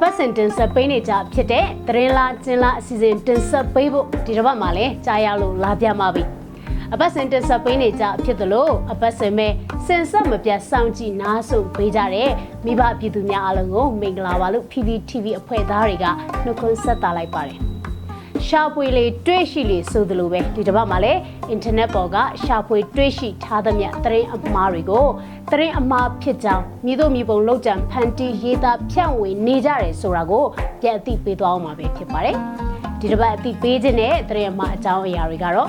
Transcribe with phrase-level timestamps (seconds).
[0.00, 6.22] အပတ်စဉ်တင်ဆက်ပေးနေကြဖြစ်တဲ့သတင်းလားကျင်းလားအစီအစဉ်တင်ဆက်ပေးဖို့ဒီတစ်ပတ်မှာလည်းကြားရလို့လာပြမှာပြီ
[6.92, 9.52] အပတ်စဉ်တင်ဆက်ပေးနေကြဖြစ်သလိုအပတ်စဉ်မဲ့
[9.86, 12.30] စင်ဆက်မပြတ်စောင့်ကြည့်နားဆုံပေးကြတဲ့
[12.64, 16.06] မိဘပြည်သူများအားလုံးကိုမင်္ဂလာပါလို့ PPTV အဖွဲ့သားတွေက
[16.44, 17.67] နှုတ်ခွန်းဆက်တာလိုက်ပါတယ်
[18.52, 25.06] ရှာဖွေလေတွေ့ရှိလေဆိုသလိုပဲဒီတစ်ပတ်မှာလည်းအင်တာနက်ပေါ်ကရှာဖွေတွေ့ရှိထားသမျှသတင်းအမှားတွေကို
[25.50, 30.44] သတင်းအမှားဖြစ်ကြောင်းမြေတို့မြေပုံလောက်ကြံဖန်တီးရေးသားဖြန့်ဝေနေကြတယ်ဆိုတာကို
[30.80, 32.36] ပြန်အသိပေးသွားအောင်မှာပဲဖြစ်ပါတယ်
[33.00, 35.68] ဒီတစ်ပတ်အသိပေးခြင်းတဲ့သတင်းအမှားအကြောင်းအရာတွေကတော့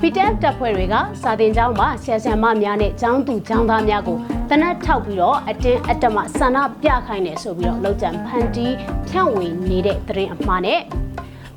[0.00, 4.18] PTF တပ်ဖွဲ့တွေကစာတင်ကျောင်းမှာဆရာဆရာမများနဲ့ကျောင်းသူကျောင်းသားများကို
[4.50, 8.74] တနက်ထောက်ပြီးတော့အတင်းအတမဆန္ဒပြခိုင်းတယ်ဆိုပြီးတော့လောက်ကြံဖန်တီး
[9.08, 10.80] ဖြန့်ဝေနေတဲ့သတင်းအမှားနဲ့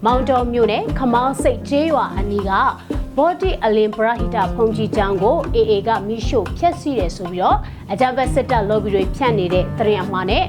[0.05, 2.52] မောင်တော်မြို့နယ်ခမောင်းစိတ်ကျေးရွာအနီးက
[3.17, 7.58] ဘော်ဒီအလင်ပရဟိတဖုန်ကြီးကျောင်းကို AA ကမိရှို့ဖျက်ဆီးတယ်ဆိုပြီးတော့
[7.92, 10.45] အကြမ်းဖက်စစ်တပ် lobby တွေဖြန့်နေတဲ့သတင်းအမှားနဲ့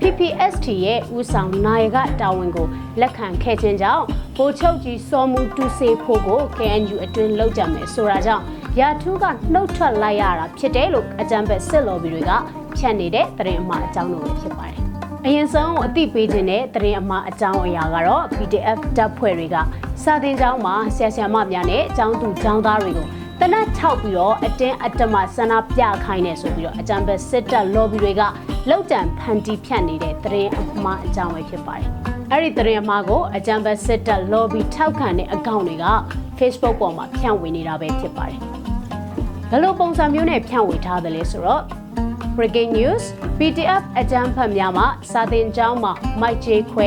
[0.00, 2.66] PPST ရဲ့ဦးဆောင်နိုင်ကတာဝန်ကို
[3.00, 4.04] လက်ခံခဲ့ခြင်းကြောင့်
[4.36, 8.44] ဗိုလ်ချုပ်ကြီးစောမှုတူစေဖို့ကို KNU အတွင်းလောက်ကြမယ်ဆိုတာကြောင့်
[8.80, 12.32] ရာထူးကနှုတ်ထွက်လိုက်ရတာဖြစ်တယ်လို့အကြံပဲစစ်လော်ဘီတွေက
[12.76, 14.80] ဖြန့်နေတဲ့သတင်းအမှားအကြောင်းတို့ပဲဖြစ်ပါတယ်။
[15.28, 19.56] အရင်ဆုံးအသိပေးခြင်းတဲ့သတင်းအမှားအကြောင်းအရာကတော့ PDF တပ်ဖွဲ့တွေက
[20.02, 23.06] စာတင်ကျောင်းမှာဆရာဆရာမများနဲ့ကျောင်းသူကျောင်းသားတွေကို
[23.40, 28.22] တနတ်ထောက်ပြီးတော့အတင်းအတမဆန္ဒပြခိုင်းနေဆိုပြီးတော့အကြံပဲစစ်တပ် lobby တွေက
[28.70, 31.88] လောက်တံဖန်တီးဖြန့်နေတဲ့သတင်းအမှားအကြောင်းပဲဖြစ်ပါတယ်။
[32.32, 35.86] အဲ့ဒီသတင်းအမှားကိုအကြံပဲစစ်တပ် lobby ထောက်ခံတဲ့အကောင့်တွေက
[36.38, 38.38] Facebook ပေါ်မှာဖြန့်ဝေနေတာပဲဖြစ်ပါတယ်။
[39.50, 41.62] ဘယ်လိုပုံစံမျိုးနဲ့ဖြန့်ဝေထားသလဲဆိုတော့
[42.36, 43.04] Breaking News
[43.38, 46.86] PDF အကြမ်းဖက်များမှာစာတင်ကျောင်းမှာမိုက်ဂျေခွဲ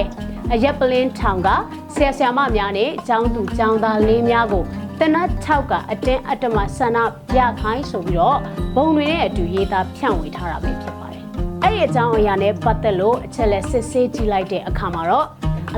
[0.53, 1.49] အရက်ပလင်းထောင်က
[1.93, 4.63] ဆရာဆရာမများနဲ့ကျောင်းသူကျောင်းသားလေးများကို
[4.99, 6.97] တနတ်ထောက်ကအတင်းအတမဆန္ဒ
[7.33, 8.39] ပြခိုင်းဆိုပြီးတော့
[8.75, 11.23] ဘုံတွေနဲ့အတူရေးသားဖြန့်ဝေထားတာပဲဖြစ်ပါတယ်။
[11.63, 15.27] အဲ့ဒီအကြောင်းအရာနဲ့ပတ်သက်လို့အချက်လက်စစ်ဆေးကြည့်လိုက်တဲ့အခါမှာတော့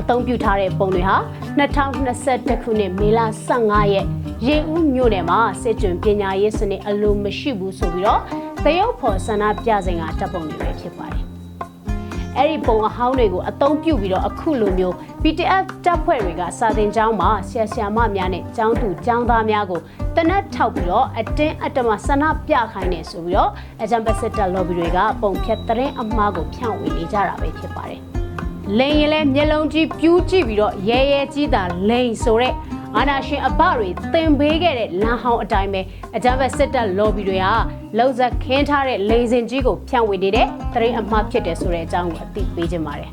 [0.00, 1.16] အသုံးပြုထားတဲ့ပုံတွေဟာ
[1.58, 3.20] 2021ခုနှစ်မေလ
[3.58, 4.06] 15ရက်
[4.46, 8.20] ရေဦးမြို့နယ်မှာစစ်ကြွပညာရေးစနစ်အလိုမရှိဘူးဆိုပြီးတော့
[8.66, 11.24] သရုပ်ဖော်ဆန္ဒပြစဉ်ကတပ်ပုံတွေပဲဖြစ်ပါတယ်။
[12.36, 19.80] အဲ့ဒီပုံအဟောင်းတွေကိုအသုံးပြုပြီးတော့အခုလိုမျိုး PTF တပ်ဖွဲ့တွေကစာသင်ကျောင်းမှာဆရာဆရာမများနဲ့ကျောင်းသူကျောင်းသားများကို
[20.16, 23.50] တနက်ထောက်ပြီးတော့အတင်းအတမဆန္ဒပြခိုင်းနေဆိုပြီးတော့
[23.82, 28.00] အဂျမ်ဘက်စစ်တပ် lobby တွေကပုံဖြတ်သတင်းအမှားကိုဖြန့်ဝေနေကြတာပဲဖြစ်ပါတယ်။
[28.78, 32.54] လိန်ရင်လဲမျက်လုံးကြီးပြူးကြည့်ပြီးတော့ရဲရဲကြီးတာလိန်ဆိုတဲ့
[32.98, 35.80] အာနာရှင်အဘတွေတင်ပေးခဲ့တဲ့လမ်းဟောင်းအတိုင်းပဲ
[36.16, 37.54] အကြမ်းဖက်စစ်တပ် lobby တွေဟာ
[37.98, 43.10] လောက်ဇက်ခင်းထားတဲ့လေစင်ကြီးကိုဖြန့်ဝေနေတဲ့သတင်းအမှားဖြစ်တယ်ဆိုတဲ့အကြောင်းကိုအသိပေးခြင်းပါတယ်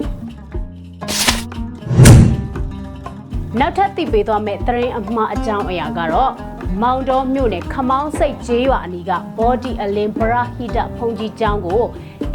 [3.59, 6.31] နောက်ထပ်သိပေးသွားမယ့်သတင်းအမှားအကြောင်းအရာကတော့
[6.81, 11.81] မောင်တော်မြို့နယ်ခမောင်းစိတ်ကျေးရွာအနီးကဘော်ဒီအလင်ဘရာဟိတဖုန်ကြီးကျောင်းကို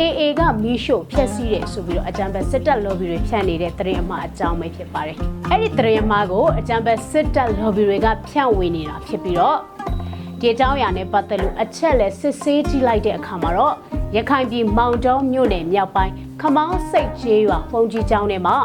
[0.03, 5.16] AA ကမီးရှို့ဖျက်ဆီးတယ်ဆိုပြီးတော့အကြံပဲစစ်တပ် lobby တွေဖြန့်နေတဲ့သတင်းအမှားအကြောင်းပဲဖြစ်ပါတယ်။
[5.50, 9.59] အဲ့ဒီသတင်းအမှားကိုအကြံပဲစစ်တပ် lobby တွေကဖြန့်ဝေနေတာဖြစ်ပြီးတော့
[10.41, 13.75] ဒီအကြောင်းအရာနဲ့ပတ်သက်လို့အချက်လက်စစ်ဆေးကြည့်လိုက်တဲ့အခါမှာတော့
[14.16, 18.56] ရခိုင်ပြည်မောင်တောမြို့နယ်မြောက်ပိုင်းခမောင်းစိတ်ကျေးရွာဖုန်ကြီးကျောင်းထဲမှာ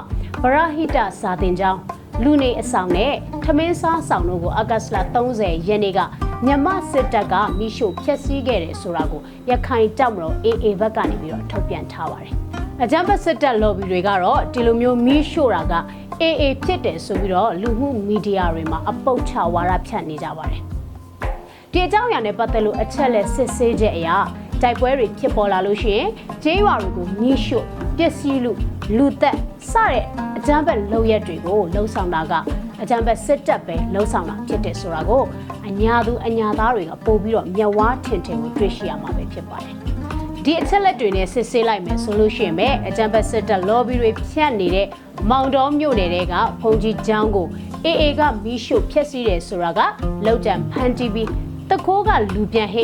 [0.41, 1.79] ဗရဟိတစာတင်ကျောင်း
[2.23, 3.13] လူနေအဆောင်နဲ့
[3.44, 4.97] ထမင်းစားဆောင်တို့ကိုအဂတ်စ်လ
[5.35, 6.00] 30ရက်နေ့က
[6.45, 12.33] မြန်မာစစ်တပ်ကမိရှို့ဖျက်ဆီးခဲ့တယ်ဆိုတာကိုရခိုင်တပ်မတော် AA ဘက်ကနေပြီးတော့ထုတ်ပြန်ထားပါတယ်။
[12.83, 15.73] အကြမ်းဖက်စစ်တပ် lobby တွေကတော့ဒီလိုမျိုးမိရှို့တာက
[16.22, 20.61] AA ဖြစ်တယ်ဆိုပြီးတော့လူမှုမီဒီယာတွေမှာအပုတ်ချဝါဒဖြန့်နေကြပါတယ်။
[21.72, 24.17] ဒီအကြောင်းအရာနဲ့ပတ်သက်လို့အချက်လက်စစ်ဆေးချက်အရာ
[24.61, 26.09] တိုက်ပွဲတွေဖြစ်ပေါ်လာလို့ရှိရင်
[26.44, 27.66] ကျေးရွာတွေကိုမိရှို့
[27.97, 28.51] ပျက်စီးလူ
[28.97, 29.38] လူသက်
[29.71, 30.03] စတဲ့
[30.38, 32.33] အကြမ်းဖက်လုပ်ရက်တွေကိုလှုံ့ဆော်တာက
[32.81, 35.23] အကြံဘက်စစ်တပ်ပဲလှုံ့ဆော်တာဖြစ်တယ်ဆိုတာကို
[35.67, 39.75] အညာသူအညာသားတွေကပို့ပြီးတော့မျက်ဝါးထင်ထင်ကိုတွေ့ရှိရမှာပဲဖြစ်ပါတယ်။
[40.45, 44.88] ဒီအချက်လက်တွေနဲ့စစ်ဆေးလိုက်မယ်ဆိုလို့ရှိရင်ပဲအကြံဘက်စစ်တပ် lobby တွေဖြန့်နေတဲ့
[45.29, 47.47] မောင်တော်မြို့နယ်တွေကဖုန်ကြီးကျောင်းကို
[47.85, 49.79] AA ကမီးရှို့ဖျက်ဆီးတယ်ဆိုတာက
[50.25, 51.30] လောက်ကြံဖန်တီးပြီး
[51.69, 52.83] တခိုးကလူပြန်ဟိ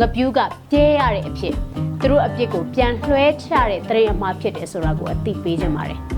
[0.00, 0.38] ငပြူးက
[0.70, 1.54] ပြဲရတဲ့အဖြစ်
[2.00, 6.00] သူတို့အပြစ်ကိုပြန်လွှဲချတဲ့တရင်အမှားဖြစ်တယ်ဆိုတာကိုအသိပေးကြပါတယ်။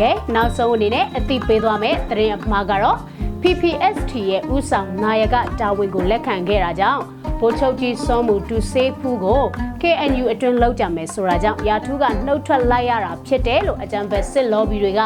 [0.00, 2.98] ကဲနောက်ဆုံးအနေနဲ့အသိပေးသွားမယ့်သတင်းအမှားကတော့
[3.42, 7.02] PPST ရဲ့ဥဆောင်နာယကတာဝန်ကိုလက်ခံခဲ့တာကြောင့်
[7.40, 9.42] ဗိုလ်ချုပ်ကြီးစောမှုတူစေးဖူးကို
[9.82, 15.00] KNU အတွင်းလောက်ကြမယ်ဆိုတာကြောင့်ရာထူးကနှုတ်ထွက်လိုက်ရတာဖြစ်တယ်လို့အကြံပေးစစ် lobby တွေက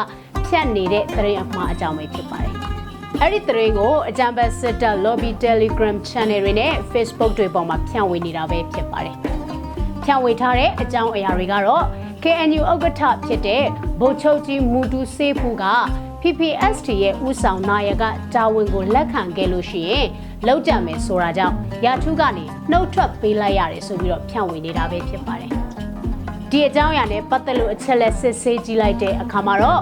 [0.47, 2.53] ဖြတ်နေတဲ့သတင်းအမှားအကြောင်းပဲဖြစ်ပါတယ်။
[3.21, 9.15] အဲ့ဒီသတင်းကိုအကြံပေးစစ်တပ် lobby Telegram channel တွေနဲ့ Facebook တွေပေါ်မှာဖြန့်ဝေနေတာပဲဖြစ်ပါတယ်။
[10.03, 11.83] ဖြန့်ဝေထားတဲ့အကြောင်းအရာတွေကတော့
[12.23, 13.63] KNU ဥက္ကဋ္ဌဖြစ်တဲ့
[13.99, 15.65] ဗိုလ်ချုပ်ကြီးမူတူစေးဖူးက
[16.21, 18.03] PPST ရဲ့ဥဆောင်နာယက
[18.33, 20.07] တာဝန်ကိုလက်ခံခဲ့လို့ရှိရင်
[20.47, 21.55] လောက်ကြမယ်ဆိုတာကြောင့်
[21.85, 25.51] ရာထူးကနေနှုတ်ထွက်ပေးလိုက်ရတယ်ဆိုပြီးတော့ဖြန့်ဝေနေတာပဲဖြစ်ပါတယ်
[26.51, 29.81] ဒီအကြောင်းအရာနဲ့ပတ်သက်လို့အချက်လက်စစ်ဆေးကြည့်လိုက်တဲ့အခါမှာတော့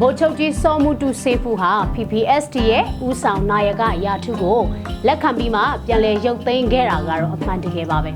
[0.00, 4.60] ဗိုလ်ချုပ်ကြီးစောမှုတူစေဖူဟာ PPST ရဲ့ဦးဆောင်နာယကအရာထုကို
[5.06, 8.12] လက်ခံပြီးမှပြန်လည်ရုပ်သိမ်းခဲ့တာကတော့အမှန်တကယ်ပါပဲ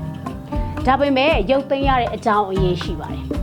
[0.85, 3.38] ဒါပေမဲ့ရုပ်သိမ်းရတဲ့အကြောင်းအရေးရှိပါတယ်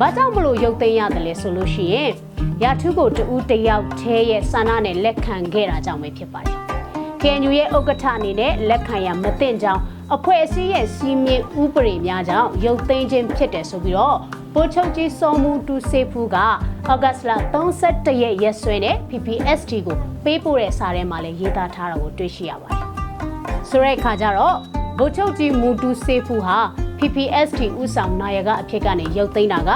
[0.00, 2.10] ဘာကြောင့်မလို့ရုပ်သိမ်းရတယ်လဲဆိုလို့ရှိရင်
[2.62, 6.58] ရာထုကိုတူးတယောက်သေးရဲ့ဆန္ဒနဲ့လက်ခံခဲ့တာကြောင့်ပဲဖြစ်ပါတယ်
[7.22, 9.82] KNU ရဲ့ဥက္ကဋ္ဌအနေနဲ့လက်ခံရမသင့်ကြောင်း
[10.14, 14.18] အဖွဲ့အစည်းရဲ့စီမင်းဥပဒေများကြောင့်ရုပ်သိမ်းခြင်းဖြစ်တယ်ဆိုပြီးတော့
[14.54, 22.80] ပိုချုပ်ကြီးစောမှုတူစေဖူးကဩဂတ်စ်လ31ရက်ရက်စွဲနဲ့ PPST ကိုပေးပို့တဲ့စာထဲမှာလည်းရေးသားထားတာကိုတွေ့ရှိရပါတယ်။
[23.68, 24.56] ဆိုတဲ့အခါကျတော့
[24.98, 26.58] ဗိုလ်ချုပ်ကြီးမူတူစေဖူးဟာ
[27.02, 29.70] PPST ဥဆောင်နာယကအဖြစ်ကနေရုပ်သိမ်းတာက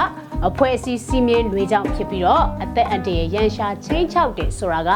[0.47, 4.91] အဖွဲ့အစည်းစီမင်းတွေကြောင့်ဖြစ်ပြီးတော့အသက်အန္တရာယ်ရန်ရှာချင်းချောက်တယ်ဆိုတာက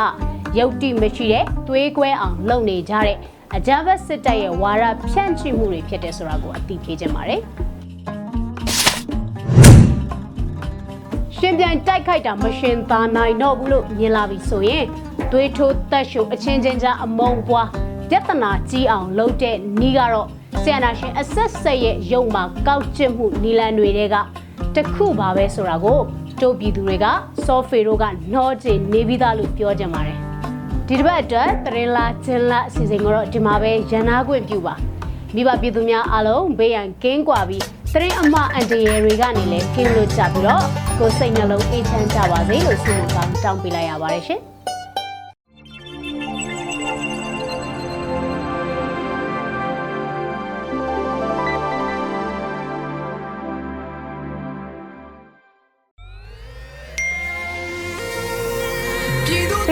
[0.57, 3.17] ရုပ်တိမရှိတဲ့သွေးကွဲအောင်လုပ်နေကြတဲ့
[3.55, 7.41] အကြမ်းဖက်စစ်တပ်ရဲ့ဝါရဖြန့်ချိမှုတွေဖြစ်တဲ့ဆိုတာကိုအသိပေးခြင်းပါတယ်
[11.37, 14.85] ရှင်ပြိုင်တိုက်ခိုက်တာမရှင်သာနိုင်တော့ဘူးလို့မြင်လာပြီဆိုရင်
[15.31, 17.67] သွေးထိုးတက်ရှုအချင်းချင်းကြားအမုံပွား
[18.09, 20.29] ပြဿနာကြီးအောင်လုပ်တဲ့နီးကတော့
[20.65, 24.15] ဆီယနာရှင်အဆက်ဆက်ရဲ့ရုံမှာကောက်ကျစ်မှုနီလန်တွေက
[24.75, 25.99] တခုပါပဲဆိုတာကို
[26.41, 27.05] တိုးပြည်သူတွေက
[27.45, 28.03] စောဖေတို့က
[28.33, 30.17] နှောကျနေပြီးသားလို့ပြောကြပါတယ်
[30.87, 34.75] ဒီတစ်ပတ်အတွက်တရင်လာကျင်းလာအစီအစဉ်ကိုတော့ဒီမှာပဲရန်နာခွင့်ပြုပါ
[35.35, 37.63] မိဘပြည်သူများအားလုံးဘေးရန်ကင်းကွာပြီး
[37.93, 40.63] တရင်အမအန်တရယ်တွေကနေလည်းကင်းလို့ကြပြီးတော့
[40.99, 44.41] ကိုယ်စိတ်နှလုံးအေးချမ်းကြပါစေလို့ဆုမကောင်းတောင်းပေးလိုက်ရပါတယ်ရှင်